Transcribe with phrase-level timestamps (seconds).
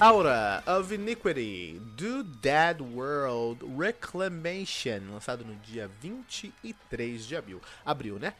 [0.00, 7.60] Aura of Iniquity do Dead World Reclamation, lançado no dia 23 de abril.
[7.84, 8.32] Abril, né?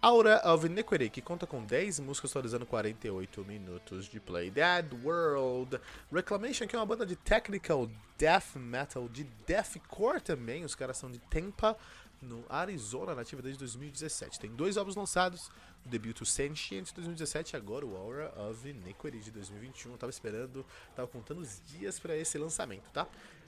[0.00, 4.50] Aura of Iniquity, que conta com 10 músicas atualizando 48 minutos de play.
[4.50, 5.78] Dead World
[6.10, 10.64] Reclamation, que é uma banda de technical death metal, de deathcore também.
[10.64, 11.76] Os caras são de Tampa,
[12.22, 14.40] no Arizona, nativa desde 2017.
[14.40, 15.50] Tem dois álbuns lançados,
[15.86, 19.92] o debut Sentient de 2017 e agora o Aura of Iniquity de 2021.
[19.92, 23.06] Eu tava esperando, tava contando os dias para esse lançamento, tá?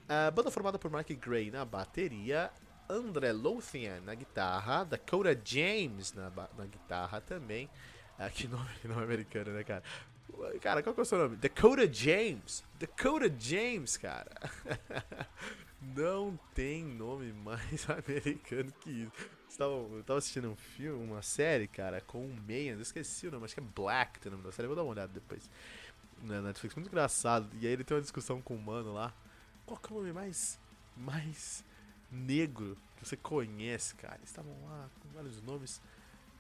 [0.08, 2.50] A banda formada por Mark Gray na bateria,
[2.88, 7.68] André Lothian na guitarra, Dakota James na, na guitarra também.
[8.18, 9.82] Ah, que nome, nome americano, né, cara?
[10.60, 11.36] Cara, qual que é o seu nome?
[11.36, 12.64] Dakota James!
[12.78, 14.30] Dakota James, cara!
[15.80, 19.12] Não tem nome mais americano que isso.
[19.60, 23.44] Eu tava assistindo um filme, uma série, cara, com um Mayans, eu esqueci o nome,
[23.44, 25.48] acho que é Black o nome da série, eu vou dar uma olhada depois.
[26.22, 27.48] Na Netflix, muito engraçado.
[27.60, 29.14] E aí ele tem uma discussão com o mano lá.
[29.64, 30.58] Qual que é o nome mais.
[30.96, 31.64] mais
[32.10, 34.16] negro que você conhece, cara?
[34.16, 35.80] Eles estavam lá com vários nomes.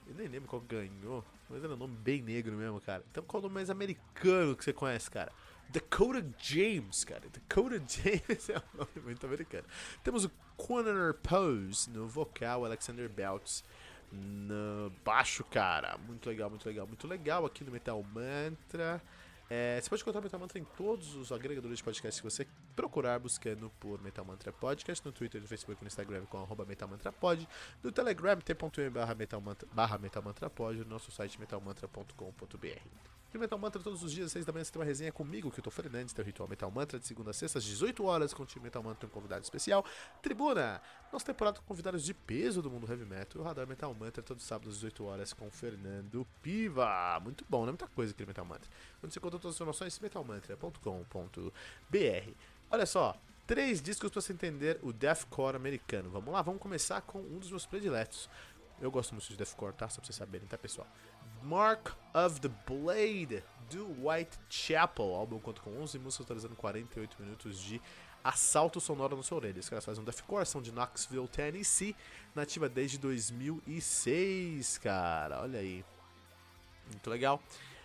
[0.08, 3.04] Eu nem lembro qual ganhou, mas era um nome bem negro mesmo, cara.
[3.10, 5.30] Então qual é o nome mais americano que você conhece, cara?
[5.68, 7.28] Dakota James, cara.
[7.28, 9.66] Dakota James é um nome muito americano.
[10.02, 13.62] Temos o Conor Pose no vocal, Alexander Belts
[14.10, 15.98] no baixo, cara.
[15.98, 19.02] Muito legal, muito legal, muito legal aqui no Metal Mantra.
[19.50, 22.46] É, você pode encontrar o Metal Mantra em todos os agregadores de podcast que você
[22.78, 26.88] procurar buscando por Metal Mantra Podcast, no Twitter, no Facebook, no Instagram com arroba Metal
[26.88, 27.48] Mantra Pod,
[27.82, 29.16] no Telegram, t.m barra
[29.98, 32.88] Metal Mantra, Pod, no nosso site metalmantra.com.br.
[33.34, 35.50] No Metal Mantra, todos os dias, às 6 da manhã, você tem uma resenha comigo,
[35.50, 38.04] que eu tô Fernandes, tem o Ritual Metal Mantra, de segunda a sexta, às 18
[38.04, 39.84] horas, com o time Metal Mantra, um convidado especial.
[40.22, 40.80] Tribuna,
[41.12, 43.42] nossa temporada com convidados de peso do mundo heavy metal.
[43.42, 47.18] O Radar Metal Mantra, todos os sábados, às 18 horas, com Fernando Piva.
[47.20, 47.72] Muito bom, né?
[47.72, 48.70] Muita coisa aqui no Metal Mantra.
[49.02, 52.32] Onde você conta todas as informações, metalmantra.com.br.
[52.70, 56.10] Olha só, três discos para você entender o deathcore americano.
[56.10, 58.28] Vamos lá, vamos começar com um dos meus prediletos.
[58.80, 59.88] Eu gosto muito de deathcore, tá?
[59.88, 60.86] Só pra vocês saberem, tá, pessoal?
[61.42, 65.06] Mark of the Blade, do Whitechapel.
[65.06, 67.80] O álbum conta com 11 músicas, atualizando 48 minutos de
[68.22, 69.58] assalto sonoro na sua orelha.
[69.58, 71.96] Os caras fazem um deathcore, são de Knoxville, Tennessee,
[72.34, 75.40] nativa desde 2006, cara.
[75.40, 75.82] Olha aí.
[76.86, 77.42] Muito legal.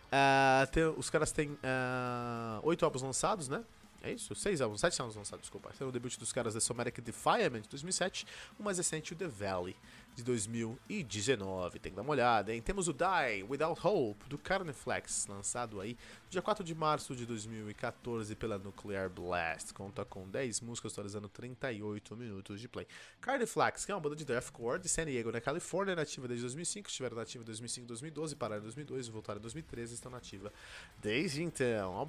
[0.07, 3.63] Uh, tem, os caras têm uh, oito álbuns lançados, né?
[4.06, 4.36] É isso?
[4.36, 5.69] Seis álbuns, sete álbuns lançados, desculpa.
[5.74, 8.28] Esse o debut dos caras da Somatic Defiant de 2007,
[8.59, 9.78] o mais recente, o The Valley
[10.14, 11.80] de 2019.
[11.80, 12.62] Tem que dar uma olhada, hein?
[12.62, 15.97] Temos o Die Without Hope, do Carniflex, lançado aí
[16.33, 19.71] dia 4 de março de 2014 pela Nuclear Blast.
[19.71, 22.88] Conta com 10 músicas, atualizando 38 minutos de play.
[23.21, 26.89] Carniflex, que é uma banda de deathcore de San Diego, na Califórnia, nativa desde 2005.
[26.89, 30.51] Estiveram nativa em 2005 2012, pararam em 2002, voltaram em 2013 e estão nativa
[30.99, 32.01] desde então.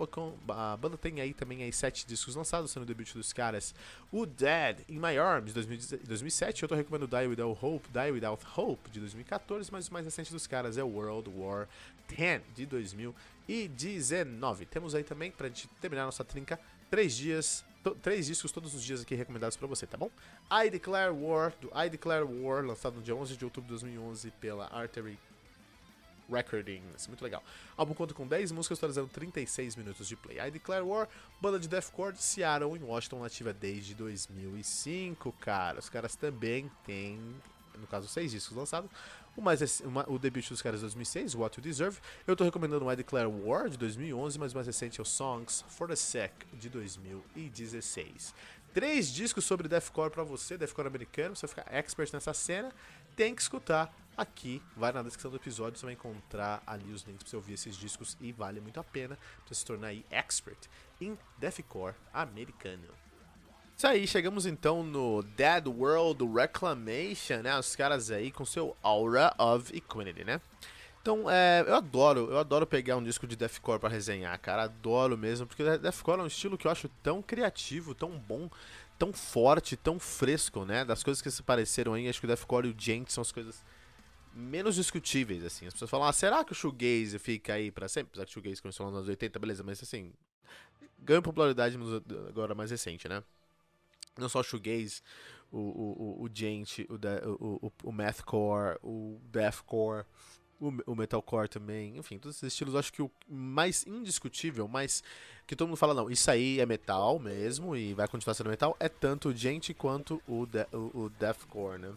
[0.49, 3.75] A banda tem aí também aí 7 discos lançados, sendo o debut dos caras
[4.11, 6.63] o Dead in My Arms, de 2007.
[6.63, 10.33] Eu tô recomendando Die Without Hope, Die Without Hope, de 2014, mas o mais recente
[10.33, 11.69] dos caras é World War
[12.09, 12.67] 10, de
[13.47, 14.67] 2019.
[14.67, 16.59] Temos aí também, pra gente terminar nossa trinca,
[16.91, 17.65] três dias,
[18.03, 20.11] três discos todos os dias aqui recomendados para você, tá bom?
[20.51, 24.31] I Declare War, do I Declare War, lançado no dia 11 de outubro de 2011
[24.33, 25.19] pela Artery
[26.31, 27.07] Recordings.
[27.07, 27.43] Muito legal.
[27.77, 30.39] Álbum conta com 10 músicas, totalizando 36 minutos de play.
[30.39, 31.09] I Declare War,
[31.41, 35.79] banda de deathcore de Seattle, em Washington, nativa desde 2005, cara.
[35.79, 37.19] Os caras também têm
[37.79, 38.91] no caso, seis discos lançados.
[39.37, 41.99] O, mais, o debut dos caras de 2006, What You Deserve.
[42.27, 45.05] Eu tô recomendando o I Declare War, de 2011, mas o mais recente é o
[45.05, 48.35] Songs for the Sec, de 2016.
[48.73, 52.73] Três discos sobre deathcore para você, deathcore americano, você ficar expert nessa cena,
[53.17, 57.23] tem que escutar aqui, vai na descrição do episódio, você vai encontrar ali os links
[57.23, 60.59] para você ouvir esses discos e vale muito a pena para se tornar aí expert
[61.01, 63.04] em deathcore americano.
[63.77, 67.59] Isso aí, chegamos então no Dead World Reclamation, né?
[67.59, 70.41] Os caras aí com seu Aura of Equinity, né?
[71.03, 75.19] Então, é, eu adoro, eu adoro pegar um disco de deathcore para resenhar, cara, adoro
[75.19, 78.49] mesmo, porque deathcore é um estilo que eu acho tão criativo, tão bom,
[78.97, 80.85] tão forte, tão fresco, né?
[80.85, 83.33] Das coisas que se pareceram aí, acho que o deathcore e o Gent são as
[83.33, 83.63] coisas
[84.33, 85.67] menos discutíveis, assim.
[85.67, 88.11] As pessoas falam, ah, será que o shoegaze fica aí para sempre?
[88.13, 90.13] Apesar que o shoegaze começou nos anos 80, beleza, mas assim,
[91.01, 91.77] ganham popularidade
[92.29, 93.23] agora mais recente, né?
[94.19, 95.03] Não só o shoegaze,
[95.51, 96.95] o, o, o, o gent, o,
[97.45, 100.05] o, o, o mathcore, o deathcore,
[100.61, 105.03] o, o metalcore também, enfim, todos esses estilos, acho que o mais indiscutível, mais
[105.47, 108.77] que todo mundo fala, não, isso aí é metal mesmo e vai continuar sendo metal,
[108.81, 111.93] é tanto o gente quanto o, de, o, o deathcore, né?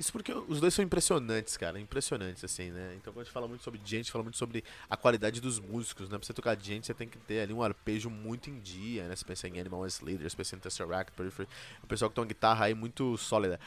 [0.00, 1.78] Isso porque os dois são impressionantes, cara.
[1.78, 2.94] Impressionantes, assim, né?
[2.96, 6.08] Então quando a gente fala muito sobre gente, fala muito sobre a qualidade dos músicos,
[6.08, 6.16] né?
[6.16, 9.14] Pra você tocar gente, você tem que ter ali um arpejo muito em dia, né?
[9.14, 11.46] Você pensa em Animal as Leader, você pensa em Tesseract, Periphery.
[11.82, 13.60] O pessoal que tem uma guitarra aí muito sólida.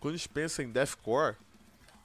[0.00, 1.36] Quando a gente pensa em deathcore,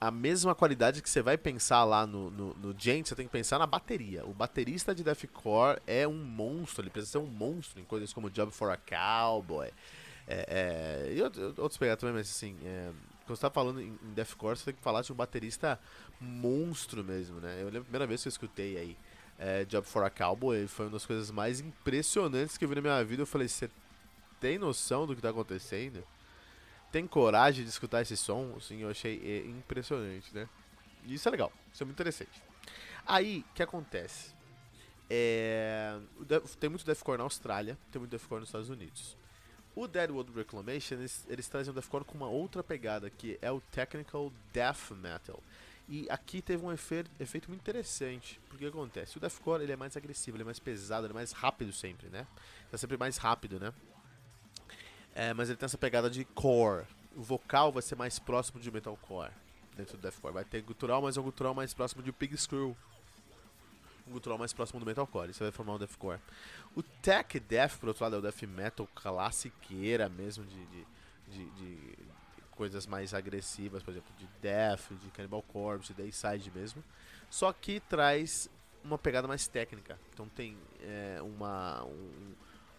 [0.00, 3.58] a mesma qualidade que você vai pensar lá no, no, no você tem que pensar
[3.58, 4.24] na bateria.
[4.24, 8.30] O baterista de deathcore é um monstro, ele precisa ser um monstro em coisas como
[8.30, 9.72] Job for a Cowboy.
[10.28, 12.92] É, é, e outros pegar também, mas assim, é,
[13.32, 15.80] quando você tá falando em, deathcore, você tem que falar de um baterista
[16.20, 17.60] monstro mesmo, né?
[17.60, 18.96] Eu lembro a primeira vez que eu escutei aí
[19.38, 22.80] é, Job for a Cowboy, foi uma das coisas mais impressionantes que eu vi na
[22.82, 23.22] minha vida.
[23.22, 23.70] Eu falei, você
[24.38, 26.04] tem noção do que tá acontecendo?
[26.90, 28.54] Tem coragem de escutar esse som?
[28.56, 30.46] Assim, eu achei é, impressionante, né?
[31.06, 32.42] E isso é legal, isso é muito interessante.
[33.06, 34.32] Aí, o que acontece?
[35.08, 35.98] É,
[36.60, 39.16] tem muito deathcore na Austrália, tem muito deathcore nos Estados Unidos.
[39.74, 43.60] O Deadwood Reclamation, eles, eles trazem o deathcore com uma outra pegada, que é o
[43.60, 45.42] Technical Death Metal.
[45.88, 47.10] E aqui teve um efeito,
[47.48, 49.16] muito interessante, porque o que acontece?
[49.16, 52.08] O deathcore ele é mais agressivo, ele é mais pesado, ele é mais rápido sempre,
[52.08, 52.26] né?
[52.70, 53.72] Tá sempre mais rápido, né?
[55.14, 56.86] É, mas ele tem essa pegada de core.
[57.16, 59.32] O vocal vai ser mais próximo de metalcore
[59.76, 60.34] dentro do deathcore.
[60.34, 62.76] Vai ter gutural, mas é um gutural mais próximo de pig screw
[64.12, 65.30] gutural mais próximo do metalcore.
[65.30, 66.20] Isso vai formar um deathcore.
[66.76, 70.86] O tech death, por outro lado, é o death metal classiqueira mesmo, de, de,
[71.28, 71.96] de, de
[72.52, 76.82] coisas mais agressivas, por exemplo, de death, de Cannibal Corpse, de Dayside mesmo.
[77.28, 78.48] Só que traz
[78.84, 79.98] uma pegada mais técnica.
[80.12, 82.34] Então tem é, uma, um,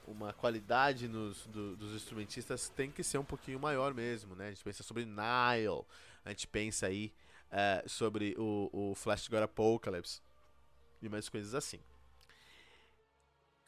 [0.08, 4.48] uma qualidade nos, do, dos instrumentistas tem que ser um pouquinho maior mesmo, né?
[4.48, 5.84] A gente pensa sobre Nile,
[6.24, 7.12] a gente pensa aí
[7.52, 10.22] é, sobre o, o Flash God Apocalypse,
[11.06, 11.80] e mais coisas assim.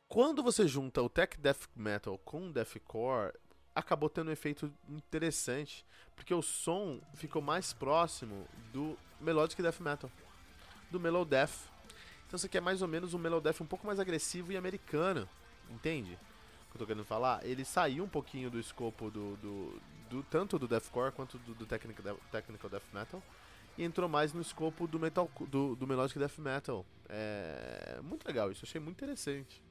[0.08, 3.34] Quando você junta o tech death metal com o deathcore,
[3.74, 5.86] acabou tendo um efeito interessante,
[6.16, 10.10] porque o som ficou mais próximo do melodic death metal,
[10.90, 11.70] do mellow death.
[12.28, 15.28] Então você quer mais ou menos um mellow death um pouco mais agressivo e americano,
[15.70, 16.14] entende?
[16.14, 17.46] O que eu tô querendo falar?
[17.46, 21.66] Ele saiu um pouquinho do escopo do, do, do tanto do deathcore quanto do, do
[21.66, 23.22] technical, technical death metal
[23.78, 26.86] e entrou mais no escopo do metal do, do melodic death metal.
[27.10, 29.62] É muito legal isso, achei muito interessante.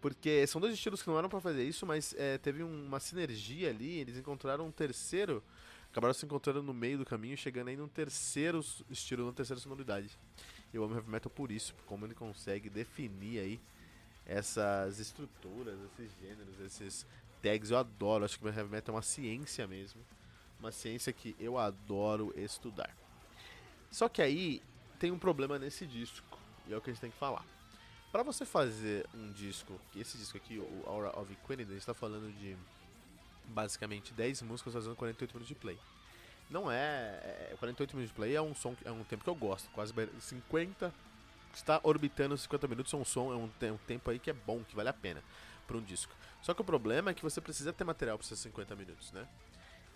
[0.00, 3.70] Porque são dois estilos que não eram para fazer isso, mas é, teve uma sinergia
[3.70, 5.42] ali, eles encontraram um terceiro,
[5.90, 10.10] acabaram se encontrando no meio do caminho, chegando aí num terceiro estilo, numa terceira sonoridade.
[10.72, 13.60] Eu amo heavy metal por isso, como ele consegue definir aí
[14.26, 17.06] essas estruturas, esses gêneros, esses
[17.40, 17.70] tags.
[17.70, 20.00] Eu adoro, acho que o heavy metal é uma ciência mesmo
[20.58, 22.94] uma ciência que eu adoro estudar.
[23.90, 24.62] Só que aí
[24.98, 27.44] tem um problema nesse disco, e é o que a gente tem que falar.
[28.10, 32.56] Para você fazer um disco, esse disco aqui, o Aura of gente está falando de
[33.48, 35.78] basicamente 10 músicas fazendo 48 minutos de play.
[36.48, 39.34] Não é, é 48 minutos de play é um som é um tempo que eu
[39.34, 40.92] gosto, quase 50
[41.54, 44.32] está orbitando 50 minutos é um som, é um, é um tempo aí que é
[44.32, 45.22] bom, que vale a pena
[45.66, 46.12] para um disco.
[46.42, 49.26] Só que o problema é que você precisa ter material para esses 50 minutos, né?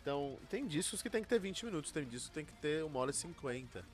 [0.01, 2.85] Então, tem discos que tem que ter 20 minutos, tem discos que tem que ter
[2.85, 3.85] 1 hora e 50.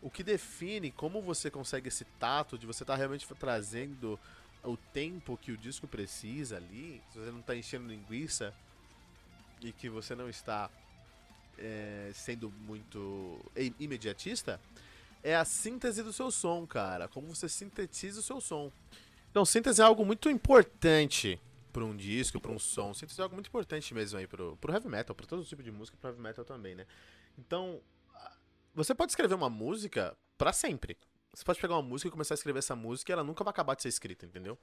[0.00, 4.18] O que define como você consegue esse tato de você estar tá realmente trazendo
[4.62, 8.54] o tempo que o disco precisa ali, se você não está enchendo linguiça
[9.60, 10.70] e que você não está
[11.58, 13.38] é, sendo muito
[13.78, 14.60] imediatista,
[15.22, 17.08] é a síntese do seu som, cara.
[17.08, 18.70] Como você sintetiza o seu som.
[19.30, 21.40] Então, síntese é algo muito importante
[21.74, 22.94] para um disco, para um som.
[22.94, 25.72] Síntese é algo muito importante mesmo aí pro, pro heavy metal, para todo tipo de
[25.72, 26.86] música, pro heavy metal também, né?
[27.36, 27.82] Então,
[28.72, 30.96] você pode escrever uma música para sempre.
[31.34, 33.50] Você pode pegar uma música e começar a escrever essa música e ela nunca vai
[33.50, 34.56] acabar de ser escrita, entendeu?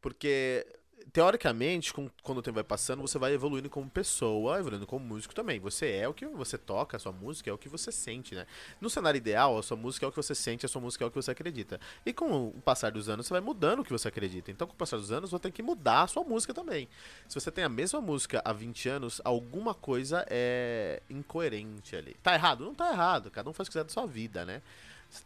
[0.00, 0.66] Porque
[1.12, 5.34] teoricamente, com, quando o tempo vai passando, você vai evoluindo como pessoa, evoluindo como músico
[5.34, 5.58] também.
[5.60, 8.46] Você é o que você toca, a sua música é o que você sente, né?
[8.80, 11.06] No cenário ideal, a sua música é o que você sente, a sua música é
[11.06, 11.80] o que você acredita.
[12.04, 14.50] E com o passar dos anos, você vai mudando o que você acredita.
[14.50, 16.88] Então, com o passar dos anos, você tem que mudar a sua música também.
[17.28, 22.14] Se você tem a mesma música há 20 anos, alguma coisa é incoerente ali.
[22.22, 22.64] Tá errado?
[22.64, 23.30] Não tá errado.
[23.30, 24.62] Cada um faz o que quiser da sua vida, né?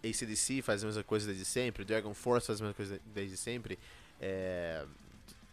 [0.02, 3.78] ACDC faz a mesma coisa desde sempre, Dragon Force faz a mesma coisa desde sempre.
[4.20, 4.84] É,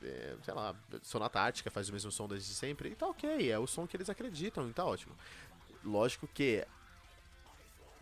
[0.03, 3.59] é, sei lá, Sonata Ártica faz o mesmo som desde sempre, e tá ok, é
[3.59, 5.15] o som que eles acreditam, e tá ótimo.
[5.83, 6.65] Lógico que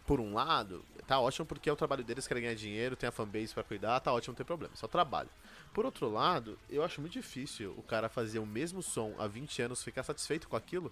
[0.10, 3.12] por um lado, tá ótimo porque é o trabalho deles, querem ganhar dinheiro, tem a
[3.12, 5.29] fanbase para cuidar, tá ótimo, não tem problema, só trabalho.
[5.72, 9.62] Por outro lado, eu acho muito difícil o cara fazer o mesmo som há 20
[9.62, 10.91] anos, ficar satisfeito com aquilo,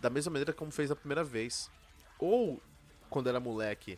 [0.00, 1.70] da mesma maneira como fez a primeira vez.
[2.18, 2.60] Ou,
[3.08, 3.96] quando era moleque,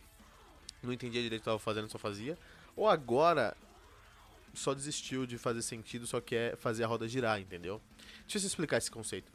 [0.82, 2.36] não entendia direito o que tava fazendo, só fazia.
[2.76, 3.56] Ou agora,
[4.54, 7.80] só desistiu de fazer sentido, só quer fazer a roda girar, entendeu?
[8.26, 9.32] Deixa eu explicar esse conceito.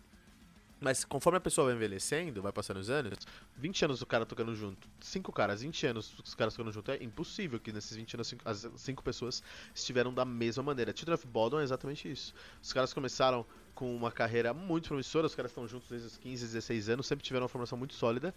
[0.80, 3.26] Mas conforme a pessoa vai envelhecendo, vai passando os anos,
[3.58, 7.04] 20 anos o cara tocando junto, 5 caras, 20 anos os caras tocando junto, é
[7.04, 9.42] impossível que nesses 20 anos as 5 pessoas
[9.74, 10.94] estiveram da mesma maneira.
[10.96, 12.34] Children of Bodom é exatamente isso.
[12.62, 13.44] Os caras começaram
[13.74, 17.26] com uma carreira muito promissora, os caras estão juntos desde os 15, 16 anos, sempre
[17.26, 18.34] tiveram uma formação muito sólida.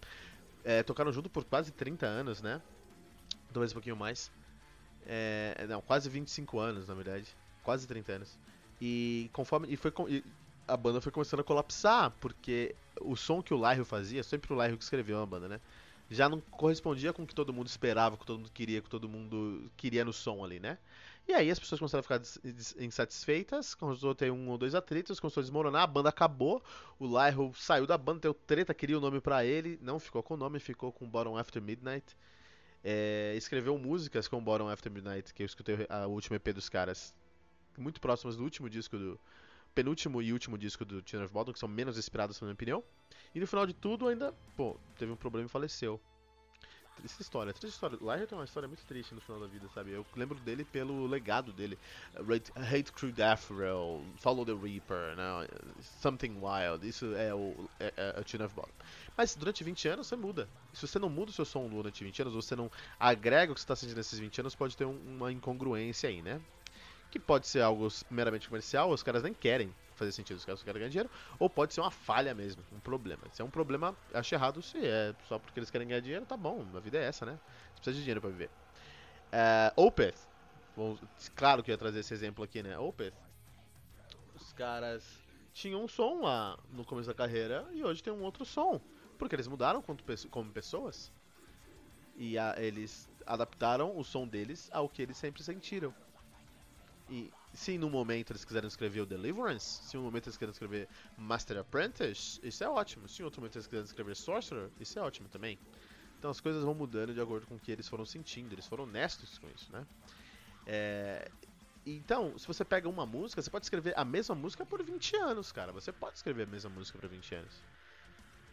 [0.64, 2.60] É, tocaram junto por quase 30 anos, né?
[3.52, 4.30] Talvez um pouquinho mais.
[5.06, 7.26] É, não, quase 25 anos, na verdade.
[7.62, 8.38] Quase 30 anos.
[8.80, 9.68] E conforme.
[9.70, 10.24] E foi, e
[10.66, 14.60] a banda foi começando a colapsar, porque o som que o Lyrio fazia, sempre o
[14.60, 15.60] Lyrio que escreveu a banda, né?
[16.08, 18.80] Já não correspondia com o que todo mundo esperava, com o que todo mundo queria,
[18.80, 20.78] com o que todo mundo queria no som ali, né?
[21.28, 22.20] E aí as pessoas começaram a ficar
[22.82, 26.62] insatisfeitas, começou a ter um ou dois atritos, começou a desmoronar, a banda acabou,
[26.98, 30.34] o Lyro saiu da banda, deu treta, queria o nome para ele, não ficou com
[30.34, 32.16] o nome, ficou com Bottom After Midnight.
[32.82, 37.14] É, escreveu músicas com Bottom After Midnight, que eu escutei a última EP dos caras,
[37.76, 39.20] muito próximas do último disco do,
[39.74, 42.82] penúltimo e último disco do Children of Bodom, que são menos inspirados, na minha opinião.
[43.34, 46.00] E no final de tudo, ainda, pô, teve um problema e faleceu.
[46.96, 47.98] Triste história, triste história.
[48.00, 49.92] Liger tem uma história muito triste no final da vida, sabe?
[49.92, 51.78] Eu lembro dele pelo legado dele.
[52.56, 53.48] Hate Crew Death
[54.16, 55.48] Follow the Reaper, né?
[56.02, 56.86] Something Wild.
[56.86, 58.72] Isso é o, é, é o Children of Bodom.
[59.16, 60.48] Mas durante 20 anos você muda.
[60.74, 63.60] Se você não muda o seu som durante 20 anos, você não agrega o que
[63.60, 66.40] você está sentindo nesses 20 anos, pode ter um, uma incongruência aí, né?
[67.10, 70.64] que pode ser algo meramente comercial, os caras nem querem fazer sentido, os caras só
[70.64, 73.22] querem ganhar dinheiro, ou pode ser uma falha mesmo, um problema.
[73.32, 76.36] Se é um problema, acho errado se é só porque eles querem ganhar dinheiro, tá
[76.36, 77.38] bom, a vida é essa, né?
[77.74, 78.50] Você precisa de dinheiro para viver.
[79.30, 80.16] Uh, Opeth,
[81.36, 82.78] claro que eu ia trazer esse exemplo aqui, né?
[82.78, 83.14] Opeth,
[84.34, 85.04] os caras
[85.52, 88.80] tinham um som lá no começo da carreira e hoje tem um outro som,
[89.18, 91.12] porque eles mudaram como pessoas
[92.16, 95.94] e a, eles adaptaram o som deles ao que eles sempre sentiram.
[97.10, 100.88] E se no momento eles quiserem escrever o Deliverance, se no momento eles quiserem escrever
[101.18, 103.08] Master Apprentice, isso é ótimo.
[103.08, 105.58] Se em outro momento eles quiserem escrever Sorcerer, isso é ótimo também.
[106.16, 108.84] Então as coisas vão mudando de acordo com o que eles foram sentindo, eles foram
[108.84, 109.84] honestos com isso, né?
[110.66, 111.28] É...
[111.84, 115.50] Então, se você pega uma música, você pode escrever a mesma música por 20 anos,
[115.50, 115.72] cara.
[115.72, 117.64] Você pode escrever a mesma música por 20 anos.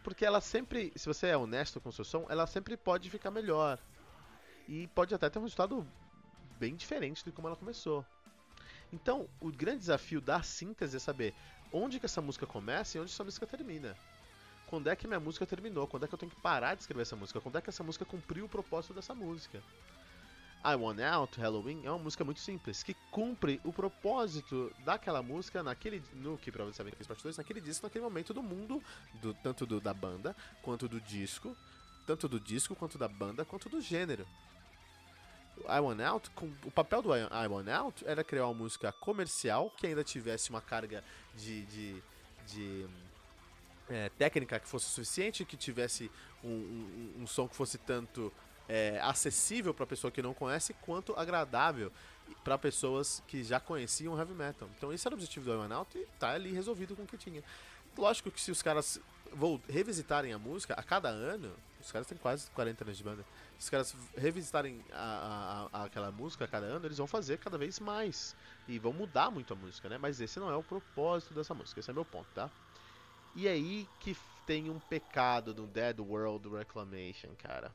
[0.01, 3.29] Porque ela sempre, se você é honesto com o seu som, ela sempre pode ficar
[3.29, 3.77] melhor.
[4.67, 5.85] E pode até ter um resultado
[6.57, 8.05] bem diferente de como ela começou.
[8.91, 11.33] Então, o grande desafio da síntese é saber
[11.71, 13.95] onde que essa música começa e onde essa música termina.
[14.67, 15.87] Quando é que minha música terminou?
[15.87, 17.39] Quando é que eu tenho que parar de escrever essa música?
[17.39, 19.61] Quando é que essa música cumpriu o propósito dessa música?
[20.65, 25.63] I Want Out, Halloween, é uma música muito simples, que cumpre o propósito daquela música
[25.63, 28.83] naquele, no que provavelmente sabem que parte 2, naquele disco, naquele momento do mundo,
[29.21, 31.55] do, tanto do, da banda, quanto do disco,
[32.05, 34.27] tanto do disco, quanto da banda, quanto do gênero.
[35.61, 39.71] I Want Out, com, o papel do I Want Out era criar uma música comercial
[39.77, 41.03] que ainda tivesse uma carga
[41.35, 42.03] de, de,
[42.47, 42.87] de
[43.89, 46.11] é, técnica que fosse suficiente, que tivesse
[46.43, 48.31] um, um, um som que fosse tanto
[48.67, 51.91] é, acessível para pessoa que não conhece, quanto agradável
[52.43, 54.69] para pessoas que já conheciam heavy metal.
[54.77, 57.07] Então esse era o objetivo do I Want Out e tá ali resolvido com o
[57.07, 57.43] que tinha.
[57.97, 58.99] Lógico que se os caras
[59.31, 61.51] vou revisitarem a música a cada ano,
[61.87, 63.25] os caras têm quase 40 anos de banda
[63.57, 67.39] se os caras revisitarem a, a, a, aquela música a cada ano, eles vão fazer
[67.39, 68.35] cada vez mais.
[68.67, 69.97] E vão mudar muito a música, né?
[69.97, 72.51] Mas esse não é o propósito dessa música, esse é meu ponto, tá?
[73.35, 74.15] E aí que
[74.45, 77.73] tem um pecado no Dead World Reclamation, cara.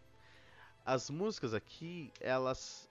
[0.85, 2.89] As músicas aqui, elas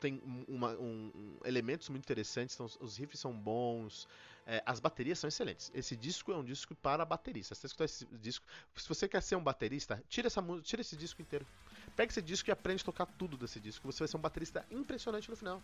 [0.00, 4.08] têm uma, um, um, elementos muito interessantes, então os riffs são bons,
[4.46, 5.70] é, as baterias são excelentes.
[5.74, 7.58] Esse disco é um disco para bateristas.
[7.58, 8.44] Se você escutar esse disco,
[8.76, 11.46] se você quer ser um baterista, tira, essa, tira esse disco inteiro.
[11.96, 13.90] Pega esse disco e aprende a tocar tudo desse disco.
[13.90, 15.62] Você vai ser um baterista impressionante no final.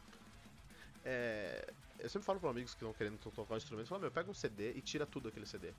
[1.04, 4.30] É, eu sempre falo para amigos que estão querendo tocar um instrumento, falo, meu, pega
[4.30, 5.72] um CD e tira tudo aquele CD.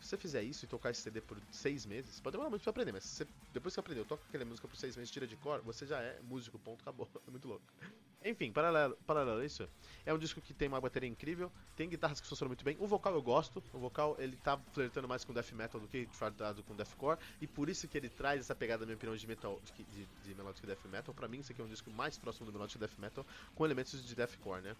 [0.00, 2.70] Se você fizer isso e tocar esse CD por seis meses, pode demorar muito pra
[2.70, 5.60] aprender, mas você, depois que aprendeu, toca aquela música por seis meses, tira de cor,
[5.60, 7.06] você já é músico, ponto, acabou.
[7.26, 7.64] É muito louco.
[8.22, 9.66] Enfim, paralelo, paralelo a isso,
[10.04, 12.76] é um disco que tem uma bateria incrível, tem guitarras que funcionam muito bem.
[12.78, 16.06] O vocal eu gosto, o vocal ele tá flertando mais com death metal do que
[16.12, 19.26] flertado com deathcore, e por isso que ele traz essa pegada, na minha opinião, de
[19.26, 21.14] metal, de, de, de melodic death metal.
[21.14, 24.04] Pra mim, esse aqui é um disco mais próximo do melodic death metal, com elementos
[24.04, 24.76] de deathcore, né?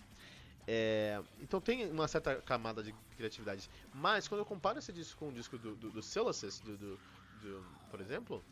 [0.66, 3.70] É, então tem uma certa camada de criatividade.
[3.92, 7.00] Mas quando eu comparo esse disco com o disco do, do, do Syllasis, do, do,
[7.32, 8.44] do, por exemplo,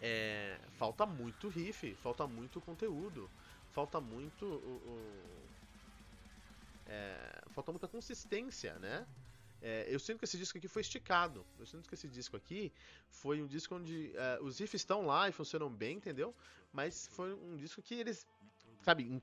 [0.00, 3.30] é, falta muito riff, falta muito conteúdo,
[3.70, 5.50] falta muito o, o
[6.86, 9.06] é, falta muita consistência, né?
[9.60, 11.44] É, eu sinto que esse disco aqui foi esticado.
[11.58, 12.72] Eu sinto que esse disco aqui
[13.10, 16.34] foi um disco onde é, os riffs estão lá e funcionam bem, entendeu?
[16.72, 18.26] Mas foi um disco que eles,
[18.82, 19.20] sabe,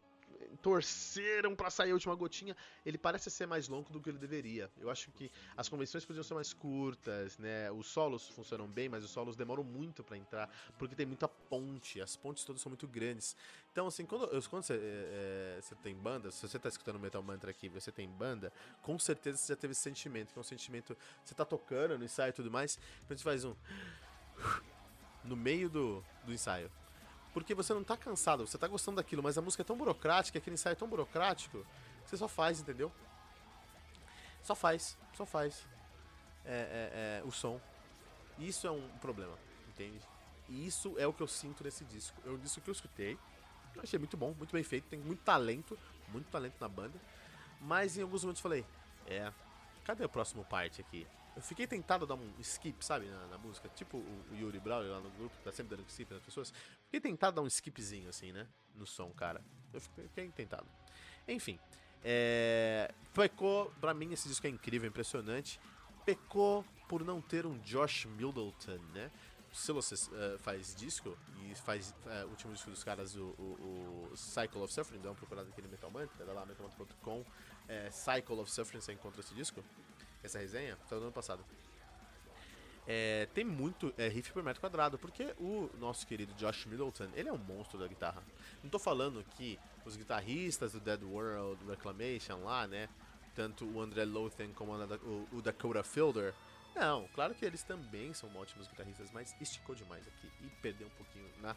[0.62, 4.70] torceram para sair a última gotinha, ele parece ser mais longo do que ele deveria.
[4.80, 7.72] Eu acho que as convenções podiam ser mais curtas, né?
[7.72, 12.02] Os solos funcionam bem, mas os solos demoram muito para entrar, porque tem muita ponte,
[12.02, 13.36] as pontes todas são muito grandes.
[13.72, 17.52] Então, assim, quando, quando você, é, você tem banda, se você tá escutando Metal Mantra
[17.52, 18.52] aqui, você tem banda,
[18.82, 22.06] com certeza você já teve esse sentimento, que é um sentimento, você tá tocando no
[22.06, 23.56] ensaio e tudo mais, a gente faz um
[25.24, 26.72] no meio do, do ensaio.
[27.36, 30.38] Porque você não tá cansado, você tá gostando daquilo, mas a música é tão burocrática,
[30.38, 31.66] aquele ensaio é tão burocrático,
[32.06, 32.90] você só faz, entendeu?
[34.42, 35.68] Só faz, só faz.
[36.46, 37.60] É, é, é, o som.
[38.40, 39.38] Isso é um problema,
[39.68, 40.00] entende?
[40.48, 42.18] E isso é o que eu sinto nesse disco.
[42.26, 43.18] É um disco que eu escutei,
[43.76, 45.78] eu achei muito bom, muito bem feito, tem muito talento,
[46.14, 46.98] muito talento na banda.
[47.60, 48.66] Mas em alguns momentos falei,
[49.08, 49.30] é,
[49.84, 51.06] cadê o próximo parte aqui?
[51.36, 53.70] Eu fiquei tentado a dar um skip, sabe, na, na música.
[53.76, 56.54] Tipo o, o Yuri Brown lá no grupo, tá sempre dando skip nas pessoas.
[56.86, 58.48] Fiquei tentado a dar um skipzinho, assim, né?
[58.74, 59.44] No som, cara.
[59.74, 60.66] Eu fiquei, tentado.
[61.28, 61.60] Enfim.
[62.04, 65.60] É, pecou, pra mim esse disco é incrível, impressionante.
[66.06, 69.12] Pecou por não ter um Josh Middleton, né?
[69.52, 74.10] O Silas uh, faz disco e faz uh, o último disco dos caras, o, o,
[74.12, 77.26] o Cycle of Suffering, dá uma procurada aqui no Metal Mantra, lá metalmantra.com,
[77.68, 79.64] é, Cycle of Suffering, você encontra esse disco
[80.26, 81.44] essa resenha, foi no ano passado.
[82.88, 87.30] É, tem muito é, riff por metro quadrado, porque o nosso querido Josh Middleton, ele
[87.30, 88.22] é um monstro da guitarra.
[88.64, 92.88] Não tô falando que os guitarristas do Dead World Reclamation lá, né,
[93.34, 96.34] tanto o André Lothen como o, o Dakota Fielder,
[96.76, 100.92] não, claro que eles também são ótimos guitarristas, mas esticou demais aqui e perdeu um
[100.92, 101.56] pouquinho na